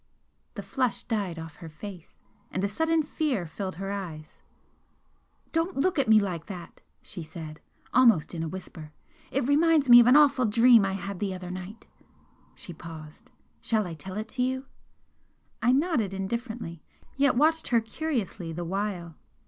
The 0.55 0.63
flush 0.63 1.03
died 1.03 1.37
off 1.37 1.57
her 1.57 1.69
face, 1.69 2.17
and 2.49 2.63
a 2.63 2.67
sudden 2.67 3.03
fear 3.03 3.45
filled 3.45 3.75
her 3.75 3.91
eyes. 3.91 4.41
"Don't 5.51 5.77
look 5.77 5.99
at 5.99 6.07
me 6.09 6.19
like 6.19 6.47
that!" 6.47 6.81
she 7.03 7.21
said, 7.21 7.61
almost 7.93 8.33
in 8.33 8.41
a 8.41 8.47
whisper 8.47 8.93
"It 9.29 9.47
reminds 9.47 9.91
me 9.91 9.99
of 9.99 10.07
an 10.07 10.15
awful 10.15 10.47
dream 10.47 10.85
I 10.85 10.93
had 10.93 11.19
the 11.19 11.35
other 11.35 11.51
night!" 11.51 11.85
She 12.55 12.73
paused. 12.73 13.29
"Shall 13.61 13.85
I 13.85 13.93
tell 13.93 14.17
it 14.17 14.29
to 14.29 14.41
you?" 14.41 14.65
I 15.61 15.71
nodded 15.71 16.15
indifferently, 16.15 16.81
yet 17.15 17.35
watched 17.35 17.67
her 17.67 17.79
curiously 17.79 18.51
the 18.51 18.65
while. 18.65 19.13